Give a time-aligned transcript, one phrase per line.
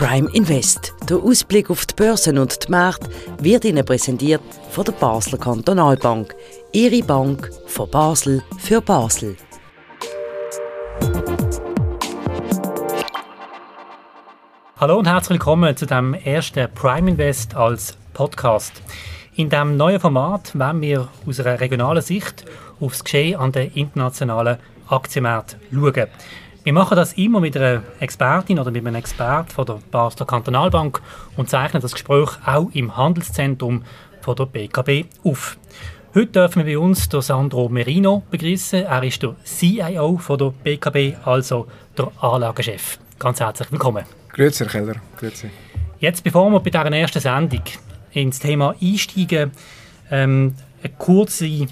[0.00, 0.94] Prime Invest.
[1.10, 4.40] Der Ausblick auf die Börsen und die Märkte wird Ihnen präsentiert
[4.70, 6.34] von der Basler Kantonalbank.
[6.72, 9.36] Ihre Bank von Basel für Basel.
[14.78, 18.72] Hallo und herzlich willkommen zu dem ersten Prime Invest als Podcast.
[19.34, 22.46] In diesem neuen Format werden wir aus einer regionalen Sicht
[22.80, 24.56] auf das Geschehen an den internationalen
[24.88, 26.08] Aktienmärkten schauen.
[26.62, 31.00] Wir machen das immer mit einer Expertin oder mit einem Experten von der Basler Kantonalbank
[31.38, 33.82] und zeichnen das Gespräch auch im Handelszentrum
[34.20, 35.56] von der BKB auf.
[36.14, 38.84] Heute dürfen wir bei uns den Sandro Merino begrüßen.
[38.84, 42.98] Er ist der CIO von der BKB, also der Anlagechef.
[43.18, 44.04] Ganz herzlich willkommen.
[44.28, 44.96] Grüezi, Herr Keller.
[45.18, 45.48] Grüezi.
[45.98, 47.62] Jetzt, bevor wir bei dieser ersten Sendung
[48.12, 49.52] ins Thema einsteigen,
[50.10, 51.68] ähm, eine kurze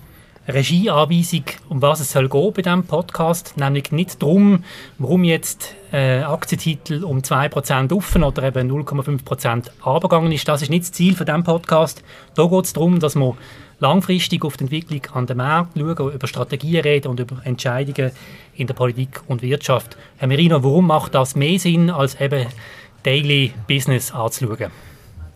[0.48, 3.56] Regieanweisung, um was es soll gehen bei diesem Podcast.
[3.58, 4.64] Nämlich nicht darum,
[4.96, 10.48] warum jetzt äh, Aktientitel um 2% offen oder eben 0,5% abgegangen ist.
[10.48, 12.02] Das ist nicht das Ziel von diesem Podcast.
[12.34, 13.36] Da geht es darum, dass wir
[13.78, 18.10] langfristig auf die Entwicklung an den Märkten schauen, über Strategien reden und über Entscheidungen
[18.54, 19.98] in der Politik und Wirtschaft.
[20.16, 22.46] Herr Merino, warum macht das mehr Sinn, als eben
[23.02, 24.70] Daily Business anzuschauen?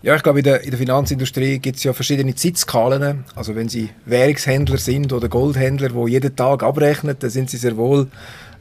[0.05, 3.23] Ja, ich glaube, in der, in der Finanzindustrie gibt es ja verschiedene Zeitskalen.
[3.37, 7.77] Also wenn Sie Währungshändler sind oder Goldhändler, die jeden Tag abrechnen, dann sind Sie sehr
[7.77, 8.09] wohl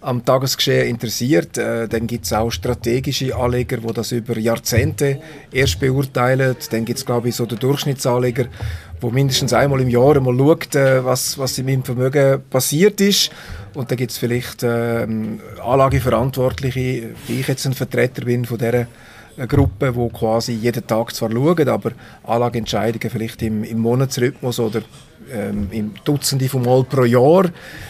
[0.02, 1.58] am Tagesgeschehen interessiert.
[1.58, 5.20] Äh, dann gibt es auch strategische Anleger, die das über Jahrzehnte
[5.52, 6.56] erst beurteilen.
[6.70, 8.46] Dann gibt es, glaube ich, so den Durchschnittsanleger,
[9.00, 13.32] wo mindestens einmal im Jahr mal schaut, äh, was, was in meinem Vermögen passiert ist.
[13.74, 15.08] Und dann gibt es vielleicht äh,
[15.64, 18.86] Anlageverantwortliche, wie ich jetzt ein Vertreter bin von dieser
[19.38, 21.92] eine Gruppe, die quasi jeden Tag zwar schauen, aber
[22.24, 24.82] Anlageentscheidungen vielleicht im, im Monatsrhythmus oder
[25.32, 27.46] ähm, im Dutzende von Mal pro Jahr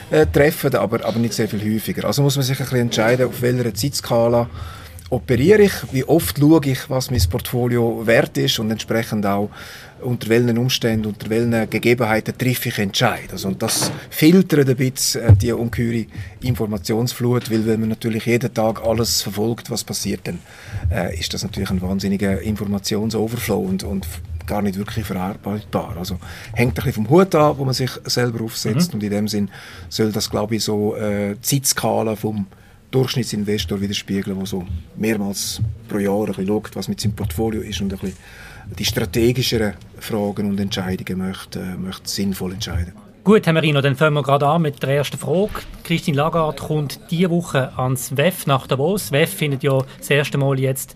[0.09, 2.06] äh, treffen, aber, aber nicht sehr viel häufiger.
[2.06, 4.50] Also muss man sich ein bisschen entscheiden, auf welcher Zeitskala
[5.09, 9.50] operiere ich, wie oft schaue ich, was mein Portfolio wert ist und entsprechend auch
[10.01, 13.31] unter welchen Umständen, unter welchen Gegebenheiten treffe ich Entscheid.
[13.31, 16.06] Also, und das filtert ein bisschen äh, die ungeheure
[16.41, 20.40] Informationsflut, weil wenn man natürlich jeden Tag alles verfolgt, was passiert, dann
[20.91, 24.07] äh, ist das natürlich ein wahnsinniger Informationsoverflow und, und
[24.45, 25.95] gar nicht wirklich verarbeitbar.
[25.97, 26.19] Also
[26.53, 28.95] hängt ein bisschen vom Hut an, wo man sich selber aufsetzt mhm.
[28.95, 29.50] und in dem Sinn
[29.90, 32.47] soll das, glaube ich, so äh, Zeitskala vom
[32.91, 34.66] Durchschnittsinvestor widerspiegeln, der so
[34.97, 38.17] mehrmals pro Jahr ein bisschen schaut, was mit seinem Portfolio ist und ein bisschen
[38.77, 42.94] die strategischeren Fragen und Entscheidungen möchte, äh, möchte sinnvoll entscheiden.
[43.23, 45.51] Gut, Herr Marino, dann fangen wir gerade an mit der ersten Frage.
[45.83, 49.11] Christine Lagarde kommt diese Woche ans WEF nach Davos.
[49.11, 50.95] WEF findet ja das erste Mal jetzt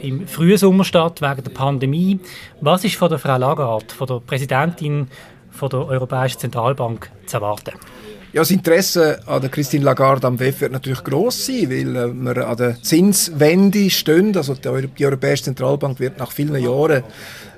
[0.00, 2.20] im frühen Sommer statt, wegen der Pandemie.
[2.62, 5.08] Was ist von der Frau Lagarde, von der Präsidentin
[5.50, 7.72] von der Europäischen Zentralbank zu erwarten?
[8.30, 12.12] Ja, das Interesse an der Christine Lagarde am WEF wird natürlich groß sein, weil äh,
[12.12, 14.36] wir an der Zinswende stehen.
[14.36, 17.04] Also die, Europäische Zentralbank wird nach vielen Jahren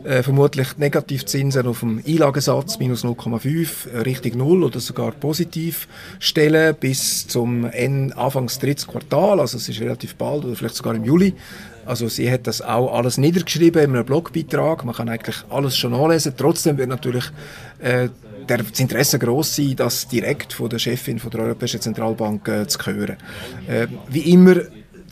[0.04, 5.88] äh, vermutlich Negativzinsen auf dem Einlagensatz minus 0,5 äh, Richtung Null oder sogar positiv
[6.20, 7.69] stellen bis zum
[8.14, 9.41] Anfangs drittes Quartal.
[9.41, 11.34] Also es ist relativ bald oder vielleicht sogar im Juli.
[11.84, 14.84] Also sie hat das auch alles niedergeschrieben in einem Blogbeitrag.
[14.84, 16.34] Man kann eigentlich alles schon anlesen.
[16.36, 17.25] Trotzdem wird natürlich
[17.80, 18.09] äh,
[18.46, 22.78] das Interesse groß sein, das direkt von der Chefin von der Europäischen Zentralbank äh, zu
[22.86, 23.16] hören.
[23.66, 24.56] Äh, wie immer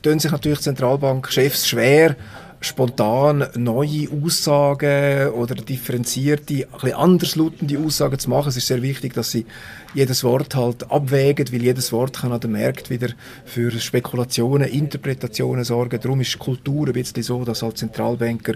[0.03, 2.17] tun sich natürlich Zentralbankchefs schwer,
[2.61, 8.49] spontan neue Aussagen oder differenzierte, ein bisschen anderslautende Aussagen zu machen.
[8.49, 9.47] Es ist sehr wichtig, dass sie
[9.95, 13.09] jedes Wort halt abwägen, weil jedes Wort kann an dem Markt wieder
[13.45, 16.01] für Spekulationen, Interpretationen sorgen.
[16.01, 18.55] Darum ist Kultur ein bisschen so, dass halt Zentralbanker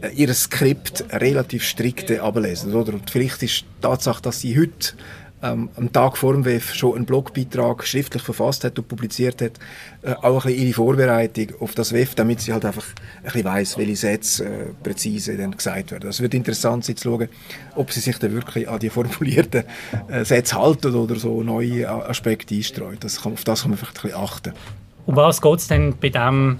[0.00, 2.74] äh, ihr Skript relativ strikte ablesen.
[2.74, 2.94] Oder?
[2.94, 4.94] Und vielleicht ist die Tatsache, dass sie heute
[5.44, 9.52] ähm, am Tag vor dem WEF schon einen Blogbeitrag schriftlich verfasst hat und publiziert hat,
[10.02, 12.86] äh, auch ein bisschen ihre Vorbereitung auf das WEF, damit sie halt einfach
[13.18, 16.08] ein bisschen weiss, welche Sätze äh, präzise dann gesagt werden.
[16.08, 17.28] Es wird interessant sein zu schauen,
[17.76, 19.64] ob sie sich dann wirklich an die formulierten
[20.08, 23.04] äh, Sätze halten oder so neue Aspekte einstreut.
[23.04, 24.52] Das kann, auf das kann man vielleicht ein bisschen achten.
[25.06, 26.58] Um was geht es denn bei dem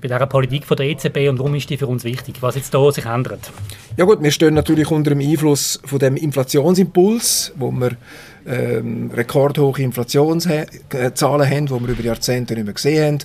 [0.00, 2.72] bei dieser Politik von der EZB und warum ist die für uns wichtig, was jetzt
[2.72, 3.50] da sich ändert?
[3.98, 7.96] Ja gut, wir stehen natürlich unter dem Einfluss von dem Inflationsimpuls, wo wir
[8.46, 13.18] ähm, rekordhohe Inflationszahlen haben, die wir über Jahrzehnte nicht mehr gesehen haben.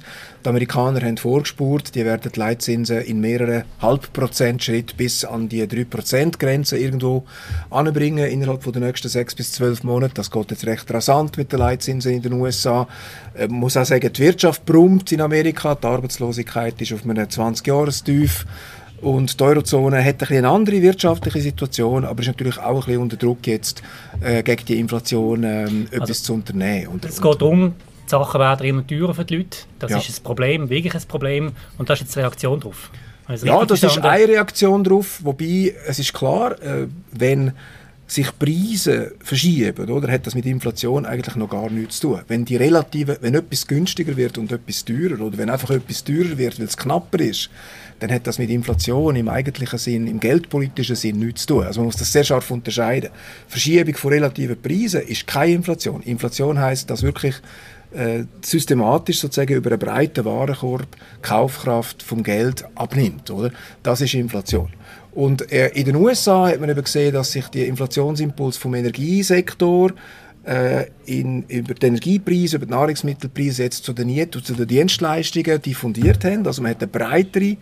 [0.43, 6.79] Die Amerikaner haben vorgespurt, die werden die Leitzinsen in mehreren Halbprozentschritt bis an die 3%-Grenze
[6.79, 7.23] irgendwo
[7.69, 10.15] anbringen innerhalb den nächsten sechs bis zwölf Monaten.
[10.15, 12.87] Das geht jetzt recht rasant mit den Leitzinsen in den USA.
[13.35, 17.27] Man äh, muss auch sagen, die Wirtschaft brummt in Amerika, die Arbeitslosigkeit ist auf einem
[17.27, 18.47] 20-Jahres-Tief.
[19.03, 22.75] Und die Eurozone hat ein bisschen eine andere wirtschaftliche Situation, aber ist natürlich auch ein
[22.85, 23.83] bisschen unter Druck jetzt,
[24.21, 26.87] äh, gegen die Inflation ähm, etwas also, zu unternehmen.
[26.87, 27.73] Und, es geht darum,
[28.05, 29.57] die Sachen werden immer teurer für die Leute.
[29.79, 29.97] Das ja.
[29.97, 31.51] ist ein Problem, wirklich ein Problem.
[31.77, 32.91] Und das ist jetzt die Reaktion darauf.
[33.25, 35.19] Also ja, das ist eine Reaktion darauf.
[35.23, 37.51] Wobei, es ist klar, äh, wenn
[38.13, 42.21] sich Preise verschieben, oder, hat das mit Inflation eigentlich noch gar nichts zu tun.
[42.27, 46.37] Wenn die relative, wenn etwas günstiger wird und etwas teurer, oder wenn einfach etwas teurer
[46.37, 47.49] wird, weil es knapper ist,
[47.99, 51.63] dann hat das mit Inflation im eigentlichen Sinn, im geldpolitischen Sinn nichts zu tun.
[51.63, 53.09] Also man muss das sehr scharf unterscheiden.
[53.47, 56.01] Verschiebung von relativen Preisen ist keine Inflation.
[56.03, 57.35] Inflation heißt, dass wirklich
[57.93, 60.87] äh, systematisch sozusagen über einen breiten Warenkorb
[61.21, 63.31] Kaufkraft vom Geld abnimmt.
[63.31, 63.51] Oder?
[63.81, 64.69] Das ist Inflation.
[65.13, 69.91] Und äh, in den USA hat man eben gesehen, dass sich der Inflationsimpuls vom Energiesektor
[70.45, 76.25] äh, in, über die Energiepreise, über die Nahrungsmittelpreise jetzt zu den, zu den Dienstleistungen diffundiert
[76.25, 76.45] haben.
[76.45, 77.57] Also man hat einen breiteren,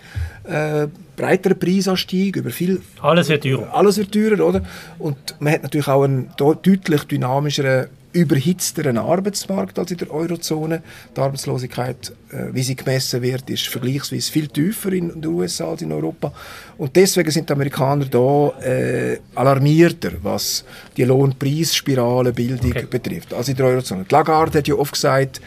[0.46, 2.82] äh, breiteren Preisanstieg über viel...
[3.02, 3.74] Alles wird teurer.
[3.74, 4.62] Alles wird teurer, oder?
[4.98, 10.82] Und man hat natürlich auch einen deutlich dynamischeren überhitzteren Arbeitsmarkt als in der Eurozone.
[11.16, 15.82] Die Arbeitslosigkeit, äh, wie sie gemessen wird, ist vergleichsweise viel tiefer in den USA als
[15.82, 16.32] in Europa.
[16.78, 20.66] Und deswegen sind die Amerikaner da äh, alarmierter, was
[20.98, 22.88] die Lohnpreisspiralenbildung okay.
[22.90, 24.06] betrifft, als in der Eurozone.
[24.10, 25.42] Die Lagarde hat ja oft gesagt,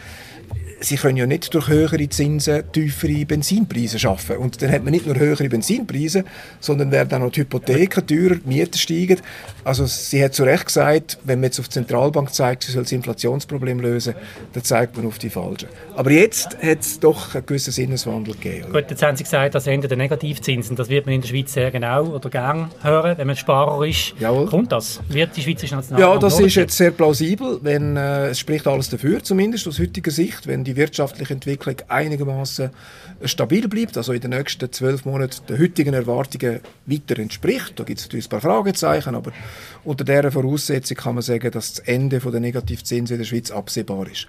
[0.79, 4.37] sie können ja nicht durch höhere Zinsen tiefere Benzinpreise schaffen.
[4.37, 6.23] Und dann hat man nicht nur höhere Benzinpreise,
[6.59, 9.19] sondern werden dann auch die Hypotheken teurer, die Mieten steigen.
[9.63, 12.83] Also sie hat zu Recht gesagt, wenn man jetzt auf die Zentralbank zeigt, sie soll
[12.83, 14.15] das Inflationsproblem lösen,
[14.53, 15.69] dann zeigt man auf die Falschen.
[15.95, 18.71] Aber jetzt hat es doch einen gewissen Sinneswandel gegeben.
[18.71, 21.53] Gut, jetzt haben Sie gesagt, das Ende der Negativzinsen, das wird man in der Schweiz
[21.53, 24.13] sehr genau oder gern hören, wenn man Sparer ist.
[24.19, 24.47] Jawohl.
[24.47, 24.99] Kommt das?
[25.09, 28.89] Wird die Schweizerische Nationalbank Ja, das ist jetzt sehr plausibel, wenn, äh, es spricht alles
[28.89, 32.69] dafür, zumindest aus heutiger Sicht, wenn die wirtschaftliche Entwicklung einigermaßen
[33.23, 37.79] stabil bleibt, also in den nächsten zwölf Monaten den heutigen Erwartungen weiter entspricht.
[37.79, 39.31] Da gibt es natürlich ein paar Fragezeichen, aber
[39.83, 44.07] unter dieser Voraussetzung kann man sagen, dass das Ende der Negativzinsen in der Schweiz absehbar
[44.07, 44.27] ist.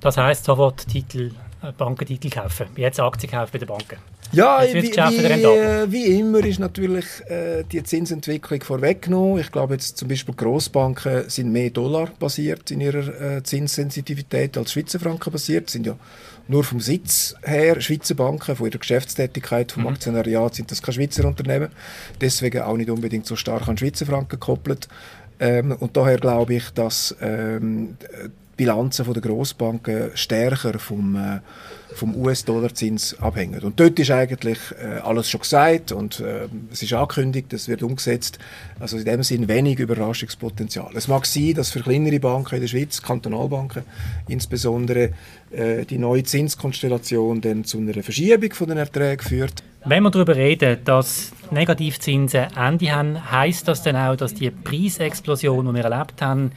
[0.00, 1.32] Das heißt sofort Titel,
[1.76, 3.96] Bankentitel kaufen, jetzt Aktien kaufen bei den Banken.
[4.30, 9.40] Ja, wie, wie, äh, wie, immer ist natürlich äh, die Zinsentwicklung vorweggenommen.
[9.40, 14.72] Ich glaube jetzt zum Beispiel Grossbanken sind mehr Dollar basiert in ihrer äh, Zinssensitivität als
[14.72, 15.70] Schweizer Franken basiert.
[15.70, 15.96] Sind ja
[16.46, 19.90] nur vom Sitz her Schweizer Banken, von ihrer Geschäftstätigkeit, vom mhm.
[19.90, 21.70] Aktionariat sind das keine Schweizer Unternehmen.
[22.20, 24.88] Deswegen auch nicht unbedingt so stark an Schweizer Franken gekoppelt.
[25.40, 27.96] Ähm, und daher glaube ich, dass ähm,
[28.58, 31.40] Bilanzen der Grossbanken stärker vom, äh,
[31.94, 33.60] vom US-Dollar-Zins abhängen.
[33.60, 37.82] Und dort ist eigentlich äh, alles schon gesagt und äh, es ist angekündigt, es wird
[37.82, 38.38] umgesetzt.
[38.80, 40.90] Also in dem Sinn wenig Überraschungspotenzial.
[40.94, 43.84] Es mag sein, dass für kleinere Banken in der Schweiz, Kantonalbanken
[44.28, 45.10] insbesondere,
[45.50, 49.62] die neue Zinskonstellation dann zu einer Verschiebung von den Erträgen führt.
[49.86, 55.66] Wenn wir darüber reden, dass Negativzinsen Ende haben, heißt das dann auch, dass die Preisexplosion,
[55.66, 56.52] die wir erlebt haben,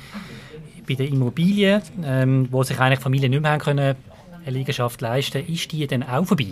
[0.95, 3.95] bei den Immobilien, ähm, wo sich eigentlich Familien nicht mehr haben können,
[4.45, 6.47] eine Liegenschaft leisten ist die dann auch vorbei?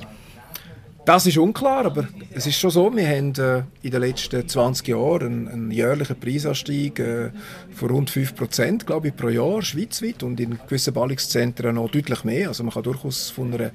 [1.06, 4.89] Das ist unklar, aber es ist schon so, wir haben äh, in den letzten 20
[4.89, 7.31] Jahren einen, einen jährlichen Preisanstieg äh,
[7.74, 12.50] von rund 5% glaube ich, pro Jahr schweizweit und in gewissen Ballungszentren noch deutlich mehr.
[12.50, 13.71] Also man kann durchaus von einer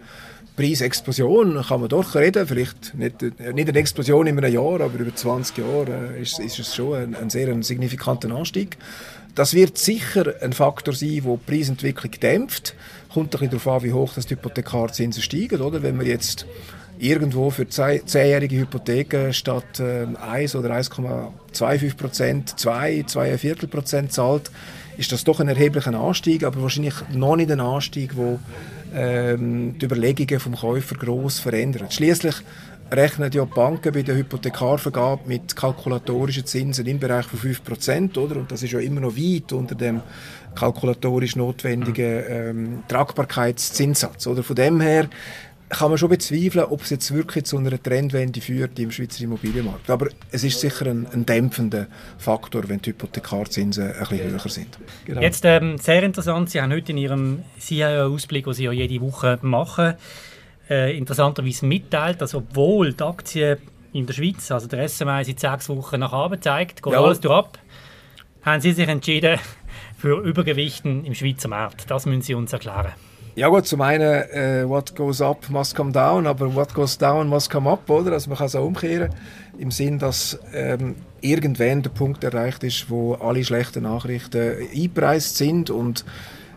[0.56, 4.98] Preisexplosion kann man doch reden, vielleicht nicht, äh, nicht eine Explosion in einem Jahr, aber
[4.98, 8.76] über 20 Jahre äh, ist, ist es schon ein, ein sehr ein signifikanter Anstieg.
[9.34, 12.74] Das wird sicher ein Faktor sein, der die Preisentwicklung dämpft.
[13.12, 15.60] Kommt ein bisschen darauf an, wie hoch das die Hypothekarzinsen steigen.
[15.60, 15.82] Oder?
[15.82, 16.46] Wenn man jetzt
[16.98, 24.50] irgendwo für zehnjährige Hypotheken statt äh, 1 oder 1,25 Prozent 2, 2,25 Prozent zahlt,
[24.96, 28.38] ist das doch ein erheblicher Anstieg, aber wahrscheinlich noch nicht ein Anstieg, wo
[28.94, 31.92] ähm, die Überlegungen vom Käufer groß verändert.
[31.92, 32.36] Schließlich
[32.90, 38.36] rechnen ja die Banken bei der Hypothekarvergabe mit kalkulatorischen Zinsen im Bereich von 5%, oder?
[38.36, 40.00] Und das ist ja immer noch weit unter dem
[40.54, 44.42] kalkulatorisch notwendigen ähm, Tragbarkeitszinssatz, oder?
[44.42, 45.08] Von dem her
[45.68, 49.90] kann man schon bezweifeln, ob es jetzt wirklich zu einer Trendwende führt im Schweizer Immobilienmarkt.
[49.90, 51.86] Aber es ist sicher ein, ein dämpfender
[52.18, 54.78] Faktor, wenn die Hypothekarzinsen ein bisschen höher sind.
[55.04, 55.20] Genau.
[55.20, 59.38] Jetzt ähm, sehr interessant, Sie haben heute in Ihrem CIA-Ausblick, den Sie ja jede Woche
[59.42, 59.94] machen,
[60.68, 63.58] äh, interessanterweise mitteilt, dass obwohl die Aktien
[63.92, 67.00] in der Schweiz, also der SMI seit sechs Wochen nach oben zeigt, geht ja.
[67.00, 67.58] alles durch ab,
[68.42, 69.38] haben Sie sich entschieden
[69.98, 71.90] für Übergewichten im Schweizer Markt.
[71.90, 72.92] Das müssen Sie uns erklären.
[73.36, 77.26] Ja gut, zum einen, äh, what goes up must come down, aber what goes down
[77.28, 78.12] must come up, oder?
[78.12, 79.12] Also man kann es auch umkehren,
[79.58, 85.68] im Sinn, dass ähm, irgendwann der Punkt erreicht ist, wo alle schlechten Nachrichten eingepreist sind
[85.70, 86.04] und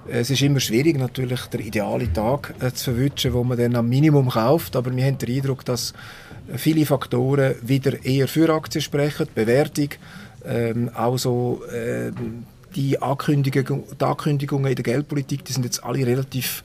[0.10, 3.90] es ist immer schwierig, natürlich den idealen Tag äh, zu verwünschen, wo man dann am
[3.90, 5.94] Minimum kauft, aber wir haben den Eindruck, dass
[6.56, 9.90] viele Faktoren wieder eher für Aktien sprechen, Bewertung,
[10.46, 12.12] ähm, auch so äh,
[12.76, 16.64] die Ankündigungen, die Ankündigungen in der Geldpolitik, die sind jetzt alle relativ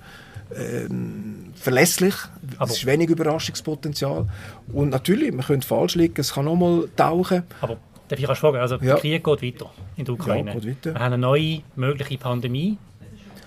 [0.56, 2.14] ähm, verlässlich.
[2.58, 4.26] Aber es ist wenig Überraschungspotenzial.
[4.72, 7.42] Und natürlich, man könnte falsch liegen, es kann nochmal tauchen.
[7.60, 8.80] Aber darf ich fragen, also ja.
[8.80, 10.52] der Krieg geht weiter in der Ukraine.
[10.52, 10.94] Ja, geht weiter.
[10.94, 12.78] Wir haben eine neue mögliche Pandemie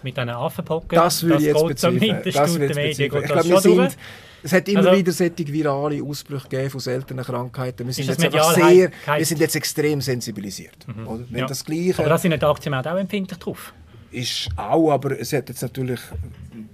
[0.06, 0.96] mit einer Affenpocke.
[0.96, 2.22] Das würde ich jetzt bezweifeln.
[2.24, 3.98] Das würde ich Ich glaube, wir sind,
[4.44, 7.86] es hat immer also, wieder solche virale Ausbrüche gegeben von seltenen Krankheiten.
[7.88, 10.88] Wir sind, jetzt einfach sehr, wir sind jetzt extrem sensibilisiert.
[10.88, 11.26] Mhm.
[11.30, 11.48] Wenn ja.
[11.48, 13.74] das Gleiche, aber da sind die Aktien auch empfindlich drauf.
[14.12, 16.00] Ist auch, aber es hat jetzt natürlich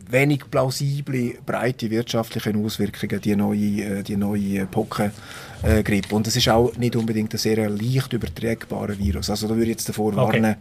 [0.09, 5.15] wenig plausible, breite wirtschaftliche Auswirkungen, die neue, äh, die neue Pockengrippe.
[5.63, 9.29] Äh, Und es ist auch nicht unbedingt ein sehr leicht übertragbarer Virus.
[9.29, 10.41] Also da würde ich jetzt davor okay.
[10.41, 10.55] warnen,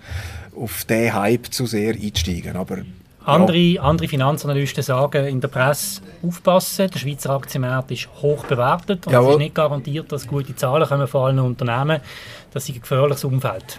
[0.56, 2.56] auf diesen Hype zu sehr einzusteigen.
[2.56, 2.78] Aber
[3.24, 9.12] andere, andere Finanzanalysten sagen in der Presse, aufpassen, der Schweizer Aktienmarkt ist hoch bewertet und
[9.12, 9.28] Jawohl.
[9.28, 12.00] es ist nicht garantiert, dass gute Zahlen kommen von allen Unternehmen.
[12.52, 13.78] Das ist ein gefährliches Umfeld.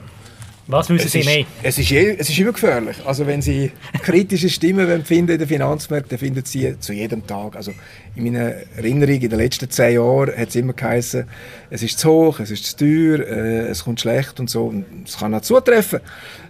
[0.67, 1.45] Was wissen Sie mehr?
[1.63, 2.97] Es ist, es ist immer gefährlich.
[3.05, 3.71] Also wenn Sie
[4.03, 7.55] kritische Stimmen finden in den Finanzmärkten, finden Sie zu jedem Tag.
[7.55, 7.73] Also
[8.15, 11.25] in meiner Erinnerung, in den letzten zehn Jahren hat es immer geheißen,
[11.69, 14.65] es ist zu hoch, es ist zu teuer, äh, es kommt schlecht und so.
[14.65, 15.99] Und es kann auch zutreffen.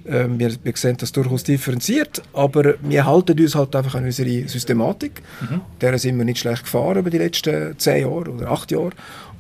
[0.06, 4.48] Äh, wir, wir sehen das durchaus differenziert, aber wir halten uns halt einfach an unsere
[4.48, 5.22] Systematik.
[5.41, 5.62] Mhm.
[5.80, 8.91] Der sind wir nicht schlecht gefahren über die letzten zehn Jahre oder acht Jahre.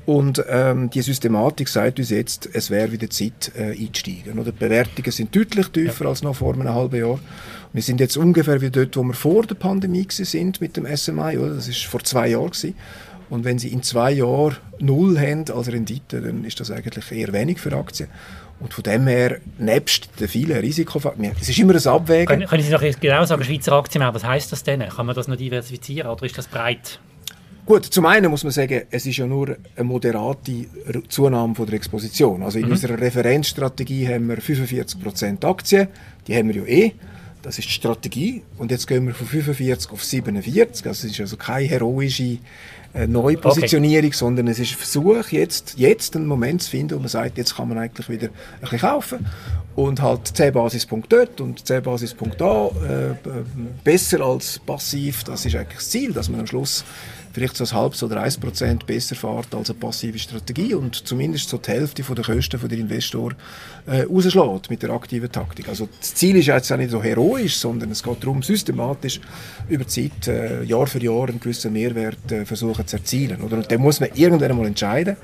[0.05, 4.39] Und ähm, die Systematik sagt uns jetzt, es wäre wieder Zeit äh, einzusteigen.
[4.39, 4.51] Oder?
[4.51, 6.09] Die Bewertungen sind deutlich tiefer ja.
[6.09, 7.19] als noch vor einem halben Jahr.
[7.71, 11.37] Wir sind jetzt ungefähr wie dort, wo wir vor der Pandemie sind mit dem SMI.
[11.37, 11.55] Oder?
[11.55, 12.49] Das ist vor zwei Jahren.
[12.49, 12.75] Gewesen.
[13.29, 17.31] Und wenn Sie in zwei Jahren null haben als Rendite, dann ist das eigentlich eher
[17.31, 18.09] wenig für Aktien.
[18.59, 22.27] Und von dem her, nebst den vielen Risikofaktoren, es ist immer ein Abwägen.
[22.27, 24.81] Können, können Sie noch genau sagen, Schweizer Aktien, was heißt das denn?
[24.81, 26.99] Kann man das noch diversifizieren oder ist das breit?
[27.65, 30.65] Gut, zum einen muss man sagen, es ist ja nur eine moderate
[31.09, 32.41] Zunahme von der Exposition.
[32.43, 32.71] Also in mhm.
[32.71, 35.87] unserer Referenzstrategie haben wir 45% Aktien,
[36.27, 36.93] die haben wir ja eh.
[37.43, 38.43] Das ist die Strategie.
[38.57, 40.85] Und jetzt gehen wir von 45 auf 47.
[40.85, 42.37] Also es ist also keine heroische
[42.93, 44.17] äh, Neupositionierung, okay.
[44.17, 47.55] sondern es ist ein Versuch, jetzt, jetzt einen Moment zu finden, wo man sagt, jetzt
[47.55, 49.25] kann man eigentlich wieder ein bisschen kaufen.
[49.75, 52.67] Und halt 10 Basispunkte dort und 10 Basispunkte da.
[52.67, 53.15] Äh,
[53.83, 56.83] besser als passiv, das ist eigentlich das Ziel, dass man am Schluss
[57.33, 61.49] vielleicht so ein halbes oder ein Prozent besser fährt als eine passive Strategie und zumindest
[61.49, 63.33] so die Hälfte von der Kosten von der Investor
[63.87, 65.69] äh, rausschlägt mit der aktiven Taktik.
[65.69, 69.19] Also das Ziel ist jetzt auch nicht so heroisch, sondern es geht darum, systematisch
[69.69, 73.41] über Zeit, äh, Jahr für Jahr einen gewissen Mehrwert äh, versuchen zu erzielen.
[73.41, 73.57] Oder?
[73.57, 75.17] Und den muss man irgendwann einmal entscheiden.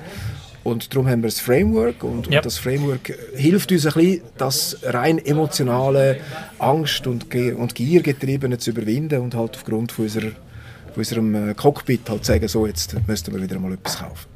[0.64, 2.36] Und darum haben wir das Framework und, yep.
[2.36, 6.20] und, das Framework hilft uns ein bisschen, das rein emotionale
[6.58, 10.32] Angst und, Ge und Gier getriebene zu überwinden und halt aufgrund von unserer
[10.98, 14.28] unserem äh, Cockpit halt sagen, so jetzt müssten wir wieder mal etwas kaufen.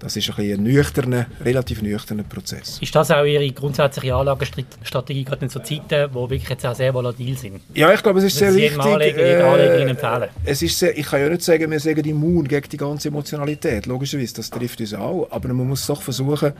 [0.00, 2.78] Das ist ein, ein nüchterner, relativ nüchterner Prozess.
[2.80, 6.94] Ist das auch Ihre grundsätzliche Anlagestrategie, gerade in so Zeiten, die wirklich jetzt auch sehr
[6.94, 7.60] volatil sind?
[7.74, 8.80] Ja, ich glaube, es ist sehr wichtig.
[8.80, 10.30] Anleger, äh, Anlegerin empfehlen.
[10.44, 13.84] Es ist sehr, ich kann ja nicht sagen, wir sagen immun gegen die ganze Emotionalität.
[13.84, 15.28] Logischerweise, das trifft uns auch.
[15.30, 16.54] Aber man muss doch versuchen,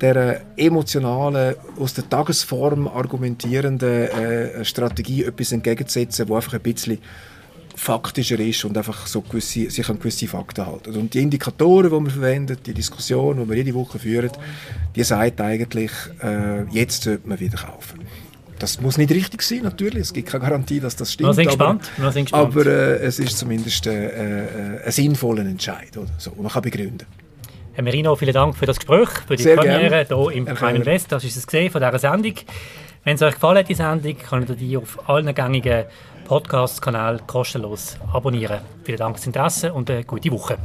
[0.00, 6.98] der emotionalen, aus der Tagesform argumentierenden äh, Strategie etwas entgegenzusetzen, wo einfach ein bisschen
[7.78, 10.96] faktischer ist und einfach so gewisse, sich an gewisse Fakten halten.
[10.96, 14.32] Und die Indikatoren, die wir verwenden, die Diskussion, die wir jede Woche führen,
[14.96, 18.00] die sagt eigentlich, äh, jetzt sollte man wieder kaufen.
[18.58, 20.02] Das muss nicht richtig sein, natürlich.
[20.02, 21.28] Es gibt keine Garantie, dass das stimmt.
[21.28, 21.88] Wir sind gespannt.
[21.98, 22.56] Aber, sind gespannt.
[22.56, 26.10] aber äh, es ist zumindest äh, äh, ein sinnvoller Entscheid, oder?
[26.18, 27.06] So, man kann begründen.
[27.74, 31.12] Herr Merino, vielen Dank für das Gespräch, für die Sehr Premiere hier im Prime Invest.
[31.12, 32.34] Das ist es gesehen von dieser Sendung.
[33.04, 35.84] Wenn es euch gefallen hat, die Sendung, könnt ihr die auf allen gängigen
[36.28, 38.60] Podcast-Kanal kostenlos abonnieren.
[38.84, 40.58] Vielen Dank fürs Interesse und eine gute Woche.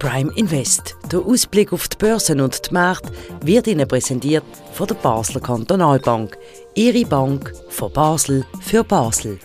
[0.00, 0.96] Prime Invest.
[1.12, 4.42] Der Ausblick auf die Börsen und die Märkte wird Ihnen präsentiert
[4.72, 6.36] von der Basler Kantonalbank.
[6.74, 9.38] Ihre Bank von Basel für Basel.